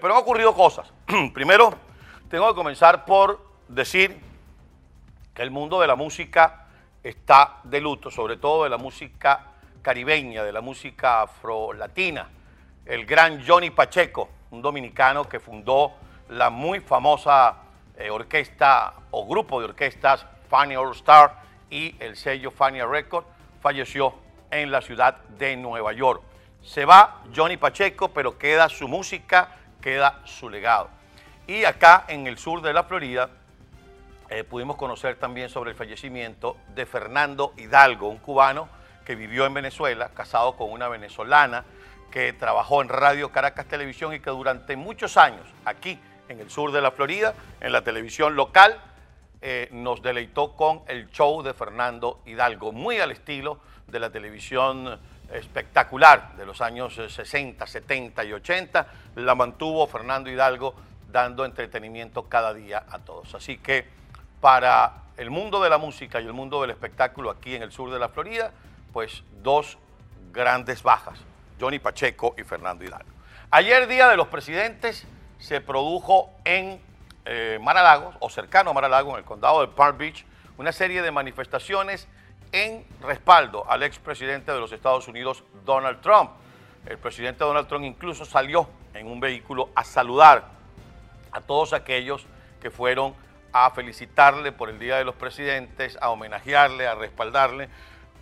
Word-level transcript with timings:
Pero 0.00 0.14
han 0.14 0.20
ocurrido 0.20 0.54
cosas. 0.54 0.92
Primero, 1.34 1.74
tengo 2.30 2.46
que 2.46 2.54
comenzar 2.54 3.04
por 3.04 3.44
decir 3.66 4.16
que 5.34 5.42
el 5.42 5.50
mundo 5.50 5.80
de 5.80 5.88
la 5.88 5.96
música 5.96 6.66
está 7.02 7.56
de 7.64 7.80
luto, 7.80 8.08
sobre 8.08 8.36
todo 8.36 8.62
de 8.62 8.70
la 8.70 8.78
música 8.78 9.46
caribeña, 9.82 10.44
de 10.44 10.52
la 10.52 10.60
música 10.60 11.22
afro-latina. 11.22 12.28
El 12.86 13.06
gran 13.06 13.44
Johnny 13.44 13.70
Pacheco, 13.70 14.28
un 14.52 14.62
dominicano 14.62 15.24
que 15.24 15.40
fundó 15.40 15.94
la 16.28 16.48
muy 16.48 16.78
famosa 16.78 17.56
eh, 17.96 18.08
orquesta 18.08 18.94
o 19.10 19.26
grupo 19.26 19.58
de 19.58 19.64
orquestas 19.66 20.24
Fania 20.48 20.80
All 20.80 20.94
Star 20.94 21.42
y 21.70 21.96
el 21.98 22.16
sello 22.16 22.52
Fania 22.52 22.86
Record, 22.86 23.24
falleció 23.60 24.14
en 24.52 24.70
la 24.70 24.80
ciudad 24.80 25.16
de 25.36 25.56
Nueva 25.56 25.92
York. 25.92 26.22
Se 26.62 26.84
va 26.84 27.22
Johnny 27.34 27.56
Pacheco, 27.56 28.10
pero 28.10 28.38
queda 28.38 28.68
su 28.68 28.86
música 28.86 29.56
queda 29.88 30.20
su 30.26 30.50
legado. 30.50 30.90
Y 31.46 31.64
acá 31.64 32.04
en 32.08 32.26
el 32.26 32.36
sur 32.36 32.60
de 32.60 32.74
la 32.74 32.84
Florida 32.84 33.30
eh, 34.28 34.44
pudimos 34.44 34.76
conocer 34.76 35.16
también 35.16 35.48
sobre 35.48 35.70
el 35.70 35.76
fallecimiento 35.76 36.58
de 36.74 36.84
Fernando 36.84 37.54
Hidalgo, 37.56 38.08
un 38.08 38.18
cubano 38.18 38.68
que 39.06 39.14
vivió 39.14 39.46
en 39.46 39.54
Venezuela, 39.54 40.10
casado 40.14 40.56
con 40.56 40.70
una 40.70 40.88
venezolana, 40.88 41.64
que 42.10 42.34
trabajó 42.34 42.82
en 42.82 42.90
Radio 42.90 43.32
Caracas 43.32 43.64
Televisión 43.64 44.12
y 44.12 44.20
que 44.20 44.28
durante 44.28 44.76
muchos 44.76 45.16
años 45.16 45.46
aquí 45.64 45.98
en 46.28 46.38
el 46.38 46.50
sur 46.50 46.70
de 46.70 46.82
la 46.82 46.90
Florida, 46.90 47.32
en 47.62 47.72
la 47.72 47.82
televisión 47.82 48.36
local, 48.36 48.78
eh, 49.40 49.70
nos 49.72 50.02
deleitó 50.02 50.54
con 50.54 50.82
el 50.86 51.08
show 51.12 51.42
de 51.42 51.54
Fernando 51.54 52.20
Hidalgo, 52.26 52.72
muy 52.72 52.98
al 52.98 53.10
estilo 53.10 53.58
de 53.86 54.00
la 54.00 54.10
televisión 54.10 55.00
espectacular 55.32 56.36
de 56.36 56.46
los 56.46 56.60
años 56.60 56.94
60, 56.94 57.64
eh, 57.64 57.68
70 57.68 58.24
y 58.24 58.32
80, 58.32 58.86
la 59.16 59.34
mantuvo 59.34 59.86
Fernando 59.86 60.30
Hidalgo 60.30 60.74
dando 61.10 61.44
entretenimiento 61.44 62.28
cada 62.28 62.54
día 62.54 62.84
a 62.90 62.98
todos. 62.98 63.34
Así 63.34 63.58
que 63.58 63.86
para 64.40 65.02
el 65.16 65.30
mundo 65.30 65.60
de 65.60 65.70
la 65.70 65.78
música 65.78 66.20
y 66.20 66.26
el 66.26 66.32
mundo 66.32 66.60
del 66.60 66.70
espectáculo 66.70 67.30
aquí 67.30 67.54
en 67.54 67.62
el 67.62 67.72
sur 67.72 67.90
de 67.90 67.98
la 67.98 68.08
Florida, 68.08 68.52
pues 68.92 69.24
dos 69.42 69.78
grandes 70.32 70.82
bajas, 70.82 71.18
Johnny 71.60 71.78
Pacheco 71.78 72.34
y 72.38 72.44
Fernando 72.44 72.84
Hidalgo. 72.84 73.10
Ayer, 73.50 73.86
Día 73.86 74.08
de 74.08 74.16
los 74.16 74.28
Presidentes, 74.28 75.06
se 75.38 75.60
produjo 75.60 76.30
en 76.44 76.80
eh, 77.24 77.58
o 78.20 78.30
cercano 78.30 78.70
a 78.70 78.72
Maralagos, 78.74 79.14
en 79.14 79.18
el 79.18 79.24
condado 79.24 79.60
de 79.60 79.68
Palm 79.68 79.98
Beach, 79.98 80.24
una 80.56 80.72
serie 80.72 81.02
de 81.02 81.10
manifestaciones 81.10 82.08
en 82.52 82.84
respaldo 83.02 83.68
al 83.68 83.82
expresidente 83.82 84.52
de 84.52 84.58
los 84.58 84.72
Estados 84.72 85.08
Unidos, 85.08 85.44
Donald 85.64 86.00
Trump. 86.00 86.30
El 86.86 86.98
presidente 86.98 87.44
Donald 87.44 87.68
Trump 87.68 87.84
incluso 87.84 88.24
salió 88.24 88.68
en 88.94 89.06
un 89.06 89.20
vehículo 89.20 89.70
a 89.74 89.84
saludar 89.84 90.44
a 91.32 91.40
todos 91.40 91.72
aquellos 91.72 92.26
que 92.60 92.70
fueron 92.70 93.14
a 93.52 93.70
felicitarle 93.70 94.52
por 94.52 94.70
el 94.70 94.78
Día 94.78 94.96
de 94.96 95.04
los 95.04 95.14
Presidentes, 95.14 95.98
a 96.00 96.10
homenajearle, 96.10 96.86
a 96.86 96.94
respaldarle, 96.94 97.68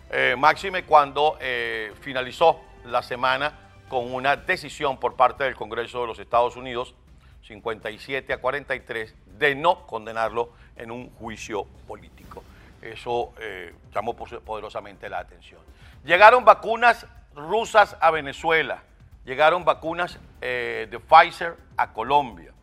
eh, 0.09 0.35
máxime 0.37 0.83
cuando 0.83 1.37
eh, 1.41 1.93
finalizó 2.01 2.61
la 2.85 3.03
semana 3.03 3.53
con 3.89 4.13
una 4.13 4.35
decisión 4.35 4.99
por 4.99 5.15
parte 5.15 5.43
del 5.43 5.55
Congreso 5.55 6.01
de 6.01 6.07
los 6.07 6.19
Estados 6.19 6.55
Unidos, 6.55 6.95
57 7.43 8.33
a 8.33 8.37
43, 8.39 9.15
de 9.37 9.55
no 9.55 9.85
condenarlo 9.85 10.51
en 10.75 10.91
un 10.91 11.09
juicio 11.11 11.65
político. 11.87 12.43
Eso 12.81 13.33
eh, 13.39 13.73
llamó 13.93 14.15
poderosamente 14.15 15.09
la 15.09 15.19
atención. 15.19 15.61
Llegaron 16.03 16.45
vacunas 16.45 17.05
rusas 17.35 17.97
a 17.99 18.11
Venezuela, 18.11 18.83
llegaron 19.25 19.65
vacunas 19.65 20.19
eh, 20.41 20.87
de 20.89 20.99
Pfizer 20.99 21.55
a 21.75 21.93
Colombia. 21.93 22.53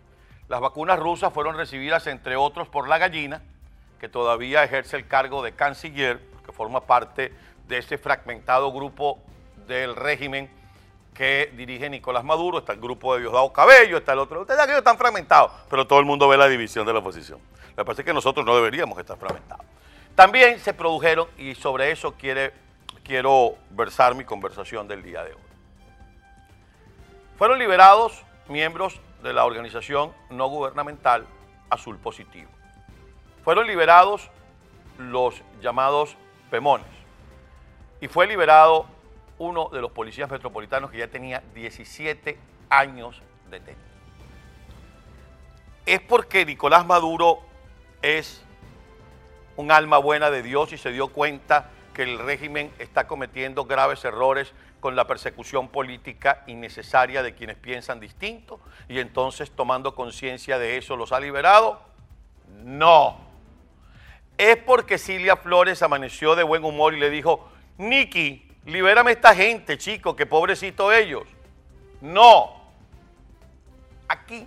Las 0.49 0.61
vacunas 0.61 0.99
rusas 0.99 1.33
fueron 1.33 1.57
recibidas, 1.57 2.07
entre 2.07 2.37
otros, 2.37 2.69
por 2.69 2.89
la 2.89 2.99
gallina, 2.99 3.43
que 3.99 4.09
todavía 4.09 4.63
ejerce 4.63 4.97
el 4.97 5.09
cargo 5.09 5.43
de 5.43 5.53
canciller, 5.53 6.21
que 6.45 6.53
forma 6.53 6.83
parte 6.83 7.33
de 7.67 7.79
ese 7.79 7.99
fragmentado 7.99 8.73
grupo 8.73 9.19
del 9.67 9.97
régimen 9.97 10.51
que 11.15 11.53
dirige 11.57 11.89
Nicolás 11.89 12.25
Maduro, 12.25 12.59
está 12.59 12.73
el 12.73 12.81
grupo 12.81 13.15
de 13.15 13.21
Diosdado 13.21 13.53
Cabello, 13.53 13.97
está 13.97 14.13
el 14.13 14.19
otro, 14.19 14.41
ustedes 14.41 14.61
aquellos 14.61 14.79
están 14.79 14.99
fragmentados, 14.99 15.53
pero 15.71 15.87
todo 15.87 16.01
el 16.01 16.05
mundo 16.05 16.29
ve 16.29 16.37
la 16.37 16.49
división 16.49 16.85
de 16.87 16.93
la 16.93 16.99
oposición. 16.99 17.39
Me 17.77 17.85
parece 17.85 18.05
que 18.05 18.13
nosotros 18.13 18.45
no 18.45 18.55
deberíamos 18.57 18.99
estar 18.99 19.17
fragmentados. 19.17 19.65
También 20.15 20.61
se 20.61 20.73
produjeron, 20.73 21.29
y 21.39 21.55
sobre 21.57 21.91
eso 21.91 22.15
quiero 22.15 23.57
versar 23.71 24.15
mi 24.15 24.25
conversación 24.25 24.87
del 24.87 25.03
día 25.03 25.25
de 25.25 25.33
hoy. 25.35 25.41
Fueron 27.37 27.59
liberados 27.59 28.23
miembros 28.47 29.01
de 29.23 29.33
la 29.33 29.45
organización 29.45 30.13
no 30.31 30.47
gubernamental 30.49 31.27
Azul 31.69 31.99
Positivo. 31.99 32.49
Fueron 33.43 33.67
liberados 33.67 34.31
los 34.99 35.43
llamados 35.61 36.17
Pemones. 36.49 36.87
Y 38.01 38.07
fue 38.07 38.29
liberado 38.29 38.87
uno 39.39 39.69
de 39.71 39.81
los 39.81 39.91
policías 39.91 40.31
metropolitanos 40.31 40.93
que 40.93 40.99
ya 40.99 41.09
tenía 41.09 41.43
17 41.55 42.39
años 42.71 43.21
detenido. 43.51 43.83
Es 45.87 46.01
porque 46.01 46.47
Nicolás 46.47 46.87
Maduro 46.87 47.41
es 48.01 48.44
un 49.57 49.71
alma 49.71 49.99
buena 49.99 50.31
de 50.31 50.43
Dios 50.43 50.73
y 50.73 50.79
se 50.79 50.91
dio 50.91 51.09
cuenta 51.09 51.71
que 51.95 52.03
el 52.03 52.19
régimen 52.19 52.73
está 52.79 53.07
cometiendo 53.07 53.65
graves 53.65 54.05
errores 54.05 54.53
con 54.81 54.97
la 54.97 55.07
persecución 55.07 55.69
política 55.69 56.43
innecesaria 56.47 57.23
de 57.23 57.35
quienes 57.35 57.57
piensan 57.57 58.01
distinto 58.01 58.61
y 58.89 58.99
entonces 58.99 59.51
tomando 59.51 59.95
conciencia 59.95 60.59
de 60.59 60.77
eso 60.77 60.97
los 60.97 61.13
ha 61.13 61.21
liberado? 61.21 61.81
No. 62.65 63.17
Es 64.37 64.57
porque 64.57 64.99
Cilia 64.99 65.37
Flores 65.37 65.83
amaneció 65.83 66.35
de 66.35 66.43
buen 66.43 66.65
humor 66.65 66.95
y 66.95 67.01
le 67.01 67.09
dijo, 67.09 67.49
Nicky, 67.79 68.47
libérame 68.67 69.13
esta 69.13 69.35
gente, 69.35 69.79
chico, 69.79 70.17
que 70.17 70.27
pobrecito 70.27 70.93
ellos. 70.93 71.25
No. 72.01 72.61
Aquí 74.09 74.47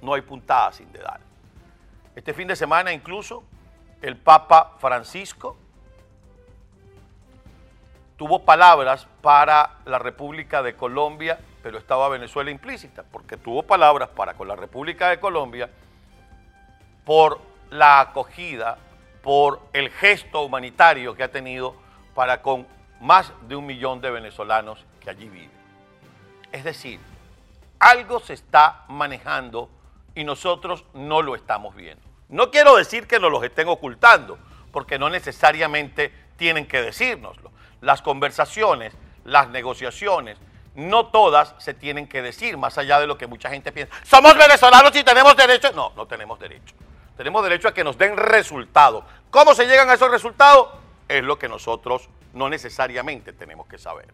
no 0.00 0.14
hay 0.14 0.22
puntada 0.22 0.72
sin 0.72 0.90
dedal. 0.90 1.20
Este 2.16 2.32
fin 2.32 2.48
de 2.48 2.56
semana 2.56 2.92
incluso 2.92 3.44
el 4.04 4.18
Papa 4.18 4.74
Francisco 4.80 5.56
tuvo 8.18 8.44
palabras 8.44 9.08
para 9.22 9.78
la 9.86 9.98
República 9.98 10.62
de 10.62 10.76
Colombia, 10.76 11.38
pero 11.62 11.78
estaba 11.78 12.10
Venezuela 12.10 12.50
implícita, 12.50 13.02
porque 13.10 13.38
tuvo 13.38 13.62
palabras 13.62 14.10
para 14.10 14.34
con 14.34 14.46
la 14.46 14.56
República 14.56 15.08
de 15.08 15.18
Colombia 15.18 15.70
por 17.06 17.40
la 17.70 18.00
acogida, 18.00 18.76
por 19.22 19.62
el 19.72 19.88
gesto 19.88 20.42
humanitario 20.42 21.14
que 21.14 21.22
ha 21.22 21.32
tenido 21.32 21.74
para 22.14 22.42
con 22.42 22.66
más 23.00 23.32
de 23.48 23.56
un 23.56 23.64
millón 23.64 24.02
de 24.02 24.10
venezolanos 24.10 24.84
que 25.00 25.08
allí 25.08 25.30
viven. 25.30 25.50
Es 26.52 26.62
decir, 26.62 27.00
algo 27.78 28.20
se 28.20 28.34
está 28.34 28.84
manejando 28.88 29.70
y 30.14 30.24
nosotros 30.24 30.84
no 30.92 31.22
lo 31.22 31.34
estamos 31.34 31.74
viendo. 31.74 32.13
No 32.28 32.50
quiero 32.50 32.76
decir 32.76 33.06
que 33.06 33.20
nos 33.20 33.30
los 33.30 33.44
estén 33.44 33.68
ocultando, 33.68 34.38
porque 34.72 34.98
no 34.98 35.10
necesariamente 35.10 36.12
tienen 36.36 36.66
que 36.66 36.82
decírnoslo. 36.82 37.52
Las 37.80 38.02
conversaciones, 38.02 38.94
las 39.24 39.48
negociaciones, 39.50 40.38
no 40.74 41.06
todas 41.06 41.54
se 41.58 41.74
tienen 41.74 42.08
que 42.08 42.22
decir, 42.22 42.56
más 42.56 42.78
allá 42.78 42.98
de 42.98 43.06
lo 43.06 43.16
que 43.16 43.26
mucha 43.26 43.50
gente 43.50 43.70
piensa. 43.72 43.94
Somos 44.02 44.36
venezolanos 44.36 44.94
y 44.96 45.04
tenemos 45.04 45.36
derecho. 45.36 45.70
No, 45.72 45.92
no 45.96 46.06
tenemos 46.06 46.38
derecho. 46.40 46.74
Tenemos 47.16 47.44
derecho 47.44 47.68
a 47.68 47.74
que 47.74 47.84
nos 47.84 47.96
den 47.96 48.16
resultados. 48.16 49.04
¿Cómo 49.30 49.54
se 49.54 49.66
llegan 49.66 49.88
a 49.88 49.94
esos 49.94 50.10
resultados? 50.10 50.68
Es 51.06 51.22
lo 51.22 51.38
que 51.38 51.48
nosotros 51.48 52.08
no 52.32 52.48
necesariamente 52.48 53.32
tenemos 53.32 53.68
que 53.68 53.78
saber. 53.78 54.06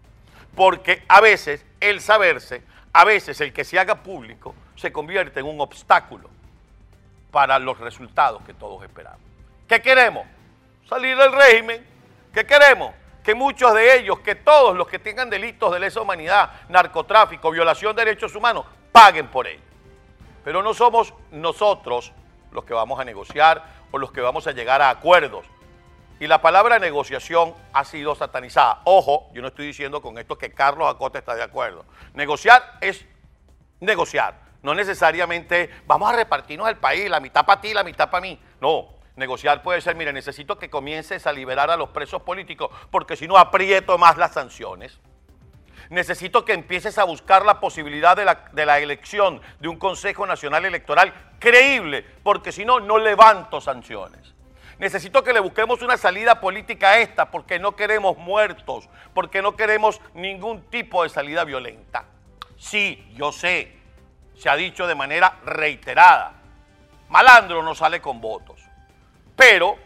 Porque 0.54 1.04
a 1.08 1.20
veces 1.20 1.64
el 1.78 2.02
saberse, 2.02 2.62
a 2.92 3.04
veces 3.04 3.40
el 3.40 3.52
que 3.52 3.64
se 3.64 3.78
haga 3.78 4.02
público, 4.02 4.54
se 4.76 4.92
convierte 4.92 5.40
en 5.40 5.46
un 5.46 5.60
obstáculo 5.60 6.28
para 7.30 7.58
los 7.58 7.78
resultados 7.78 8.42
que 8.42 8.54
todos 8.54 8.82
esperamos. 8.82 9.20
¿Qué 9.68 9.80
queremos? 9.80 10.26
Salir 10.88 11.16
del 11.16 11.32
régimen. 11.32 11.86
¿Qué 12.32 12.44
queremos? 12.44 12.92
Que 13.22 13.34
muchos 13.34 13.72
de 13.74 13.98
ellos, 13.98 14.20
que 14.20 14.34
todos 14.34 14.76
los 14.76 14.88
que 14.88 14.98
tengan 14.98 15.30
delitos 15.30 15.72
de 15.72 15.80
lesa 15.80 16.00
humanidad, 16.00 16.50
narcotráfico, 16.68 17.50
violación 17.50 17.94
de 17.94 18.04
derechos 18.04 18.34
humanos, 18.34 18.64
paguen 18.90 19.28
por 19.28 19.46
ello. 19.46 19.62
Pero 20.44 20.62
no 20.62 20.74
somos 20.74 21.14
nosotros 21.30 22.12
los 22.50 22.64
que 22.64 22.74
vamos 22.74 22.98
a 22.98 23.04
negociar 23.04 23.64
o 23.90 23.98
los 23.98 24.10
que 24.10 24.20
vamos 24.20 24.46
a 24.46 24.52
llegar 24.52 24.82
a 24.82 24.90
acuerdos. 24.90 25.46
Y 26.18 26.26
la 26.26 26.42
palabra 26.42 26.78
negociación 26.78 27.54
ha 27.72 27.84
sido 27.84 28.14
satanizada. 28.14 28.80
Ojo, 28.84 29.30
yo 29.32 29.40
no 29.42 29.48
estoy 29.48 29.66
diciendo 29.66 30.02
con 30.02 30.18
esto 30.18 30.36
que 30.36 30.52
Carlos 30.52 30.88
Acosta 30.88 31.18
está 31.18 31.34
de 31.34 31.42
acuerdo. 31.42 31.84
Negociar 32.14 32.62
es 32.80 33.06
negociar. 33.80 34.49
No 34.62 34.74
necesariamente 34.74 35.70
vamos 35.86 36.12
a 36.12 36.16
repartirnos 36.16 36.68
el 36.68 36.76
país, 36.76 37.08
la 37.08 37.20
mitad 37.20 37.44
para 37.44 37.60
ti, 37.60 37.72
la 37.72 37.84
mitad 37.84 38.10
para 38.10 38.20
mí. 38.20 38.38
No, 38.60 38.88
negociar 39.16 39.62
puede 39.62 39.80
ser, 39.80 39.96
mire, 39.96 40.12
necesito 40.12 40.58
que 40.58 40.68
comiences 40.68 41.26
a 41.26 41.32
liberar 41.32 41.70
a 41.70 41.76
los 41.76 41.90
presos 41.90 42.22
políticos 42.22 42.70
porque 42.90 43.16
si 43.16 43.26
no 43.26 43.38
aprieto 43.38 43.96
más 43.98 44.16
las 44.16 44.32
sanciones. 44.34 45.00
Necesito 45.88 46.44
que 46.44 46.52
empieces 46.52 46.98
a 46.98 47.04
buscar 47.04 47.44
la 47.44 47.58
posibilidad 47.58 48.16
de 48.16 48.24
la, 48.24 48.44
de 48.52 48.66
la 48.66 48.78
elección 48.78 49.40
de 49.58 49.68
un 49.68 49.76
Consejo 49.76 50.26
Nacional 50.26 50.64
Electoral 50.64 51.12
creíble, 51.40 52.04
porque 52.22 52.52
si 52.52 52.64
no, 52.64 52.78
no 52.78 52.98
levanto 52.98 53.60
sanciones. 53.60 54.34
Necesito 54.78 55.24
que 55.24 55.32
le 55.32 55.40
busquemos 55.40 55.82
una 55.82 55.96
salida 55.96 56.40
política 56.40 56.90
a 56.90 56.98
esta, 57.00 57.30
porque 57.30 57.58
no 57.58 57.76
queremos 57.76 58.16
muertos, 58.18 58.88
porque 59.12 59.42
no 59.42 59.56
queremos 59.56 60.00
ningún 60.14 60.62
tipo 60.70 61.02
de 61.02 61.08
salida 61.08 61.44
violenta. 61.44 62.04
Sí, 62.56 63.06
yo 63.14 63.32
sé, 63.32 63.79
se 64.40 64.48
ha 64.48 64.56
dicho 64.56 64.86
de 64.86 64.94
manera 64.94 65.36
reiterada, 65.44 66.32
malandro 67.10 67.62
no 67.62 67.74
sale 67.74 68.00
con 68.00 68.22
votos, 68.22 68.62
pero, 69.36 69.76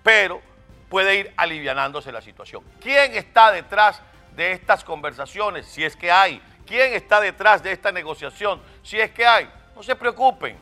pero 0.00 0.40
puede 0.88 1.16
ir 1.16 1.34
alivianándose 1.36 2.12
la 2.12 2.22
situación. 2.22 2.62
¿Quién 2.80 3.14
está 3.14 3.50
detrás 3.50 4.00
de 4.36 4.52
estas 4.52 4.84
conversaciones? 4.84 5.66
Si 5.66 5.82
es 5.82 5.96
que 5.96 6.12
hay. 6.12 6.40
¿Quién 6.64 6.92
está 6.92 7.20
detrás 7.20 7.64
de 7.64 7.72
esta 7.72 7.90
negociación? 7.90 8.62
Si 8.84 9.00
es 9.00 9.10
que 9.10 9.26
hay. 9.26 9.50
No 9.74 9.82
se 9.82 9.96
preocupen, 9.96 10.56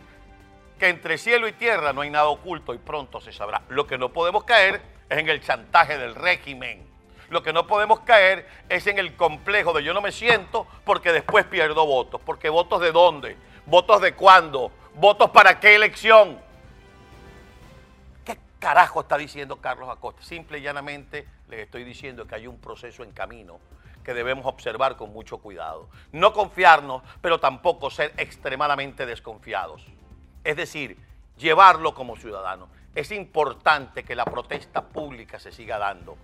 que 0.79 0.88
entre 0.88 1.19
cielo 1.19 1.47
y 1.47 1.53
tierra 1.53 1.93
no 1.93 2.00
hay 2.00 2.08
nada 2.08 2.29
oculto 2.29 2.73
y 2.73 2.79
pronto 2.79 3.20
se 3.20 3.31
sabrá. 3.31 3.61
Lo 3.69 3.87
que 3.87 3.99
no 3.99 4.11
podemos 4.11 4.44
caer 4.44 4.81
es 5.11 5.19
en 5.19 5.29
el 5.29 5.43
chantaje 5.43 5.99
del 5.99 6.15
régimen. 6.15 6.91
Lo 7.32 7.43
que 7.43 7.55
no 7.55 7.67
podemos 7.67 8.00
caer 8.00 8.46
es 8.69 8.87
en 8.87 8.99
el 8.99 9.17
complejo 9.17 9.73
de 9.73 9.82
yo 9.82 9.94
no 9.94 10.02
me 10.02 10.12
siento 10.12 10.67
porque 10.84 11.12
después 11.12 11.46
pierdo 11.46 11.87
votos. 11.87 12.20
Porque 12.23 12.50
votos 12.50 12.82
de 12.82 12.93
dónde? 12.93 13.38
¿Votos 13.64 14.02
de 14.02 14.12
cuándo? 14.14 14.70
¿Votos 14.96 15.31
para 15.31 15.58
qué 15.58 15.75
elección? 15.75 16.38
carajo 18.58 19.00
está 19.00 19.17
diciendo 19.17 19.56
Carlos 19.56 19.88
Acosta? 19.88 20.23
Simple 20.23 20.58
y 20.58 20.62
llanamente 20.62 21.26
les 21.49 21.61
estoy 21.61 21.82
diciendo 21.82 22.26
que 22.26 22.37
hay 22.37 22.46
un 22.46 22.58
proceso 22.58 23.02
en 23.02 23.11
camino 23.11 23.58
que 24.05 24.14
debemos 24.14 24.44
observar 24.46 24.96
con 24.96 25.11
mucho 25.12 25.38
cuidado. 25.38 25.88
No 26.12 26.32
confiarnos, 26.32 27.02
pero 27.23 27.40
tampoco 27.40 27.90
ser 27.90 28.12
extremadamente 28.19 29.05
desconfiados. 29.05 29.84
Es 30.44 30.55
decir, 30.55 30.96
llevarlo 31.38 31.94
como 31.94 32.14
ciudadanos. 32.14 32.69
Es 32.94 33.11
importante 33.11 34.05
que 34.05 34.14
la 34.14 34.26
protesta 34.26 34.82
pública 34.82 35.40
se 35.40 35.50
siga 35.50 35.79
dando, 35.79 36.17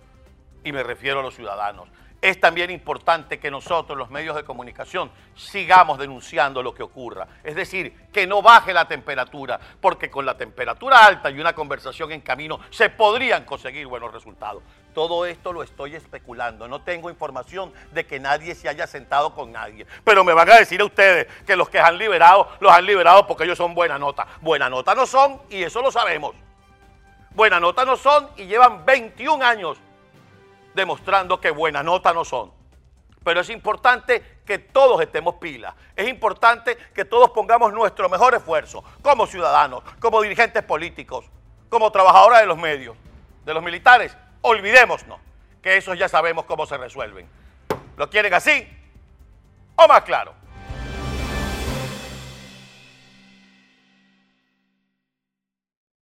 y 0.64 0.72
me 0.72 0.82
refiero 0.82 1.20
a 1.20 1.22
los 1.22 1.34
ciudadanos 1.34 1.88
es 2.20 2.40
también 2.40 2.70
importante 2.70 3.38
que 3.38 3.50
nosotros, 3.50 3.96
los 3.96 4.10
medios 4.10 4.34
de 4.34 4.42
comunicación, 4.42 5.10
sigamos 5.36 5.98
denunciando 5.98 6.62
lo 6.62 6.74
que 6.74 6.82
ocurra. 6.82 7.28
Es 7.44 7.54
decir, 7.54 8.08
que 8.12 8.26
no 8.26 8.42
baje 8.42 8.72
la 8.72 8.88
temperatura, 8.88 9.60
porque 9.80 10.10
con 10.10 10.26
la 10.26 10.36
temperatura 10.36 11.04
alta 11.04 11.30
y 11.30 11.38
una 11.38 11.54
conversación 11.54 12.10
en 12.10 12.20
camino 12.20 12.58
se 12.70 12.90
podrían 12.90 13.44
conseguir 13.44 13.86
buenos 13.86 14.12
resultados. 14.12 14.62
Todo 14.94 15.26
esto 15.26 15.52
lo 15.52 15.62
estoy 15.62 15.94
especulando. 15.94 16.66
No 16.66 16.82
tengo 16.82 17.08
información 17.08 17.72
de 17.92 18.04
que 18.04 18.18
nadie 18.18 18.56
se 18.56 18.68
haya 18.68 18.88
sentado 18.88 19.32
con 19.32 19.52
nadie. 19.52 19.86
Pero 20.02 20.24
me 20.24 20.32
van 20.32 20.50
a 20.50 20.56
decir 20.56 20.80
a 20.80 20.86
ustedes 20.86 21.28
que 21.46 21.54
los 21.54 21.68
que 21.68 21.78
han 21.78 21.98
liberado, 21.98 22.48
los 22.58 22.72
han 22.72 22.84
liberado 22.84 23.26
porque 23.26 23.44
ellos 23.44 23.58
son 23.58 23.74
buena 23.74 23.96
nota. 23.96 24.26
Buena 24.40 24.68
nota 24.68 24.96
no 24.96 25.06
son 25.06 25.40
y 25.50 25.62
eso 25.62 25.80
lo 25.82 25.92
sabemos. 25.92 26.34
Buena 27.30 27.60
nota 27.60 27.84
no 27.84 27.96
son 27.96 28.28
y 28.36 28.46
llevan 28.46 28.84
21 28.84 29.44
años 29.44 29.78
demostrando 30.78 31.40
que 31.40 31.50
buena 31.50 31.82
nota 31.82 32.14
no 32.14 32.24
son. 32.24 32.52
Pero 33.24 33.40
es 33.40 33.50
importante 33.50 34.40
que 34.46 34.58
todos 34.58 35.02
estemos 35.02 35.34
pilas. 35.34 35.74
Es 35.94 36.08
importante 36.08 36.78
que 36.94 37.04
todos 37.04 37.30
pongamos 37.30 37.72
nuestro 37.74 38.08
mejor 38.08 38.34
esfuerzo 38.34 38.82
como 39.02 39.26
ciudadanos, 39.26 39.82
como 40.00 40.22
dirigentes 40.22 40.62
políticos, 40.62 41.26
como 41.68 41.92
trabajadores 41.92 42.40
de 42.40 42.46
los 42.46 42.56
medios, 42.56 42.96
de 43.44 43.52
los 43.52 43.62
militares. 43.62 44.16
Olvidémonos 44.40 45.18
que 45.60 45.76
esos 45.76 45.98
ya 45.98 46.08
sabemos 46.08 46.46
cómo 46.46 46.64
se 46.64 46.78
resuelven. 46.78 47.28
¿Lo 47.96 48.08
quieren 48.08 48.32
así 48.32 48.66
o 49.76 49.88
más 49.88 50.02
claro? 50.02 50.37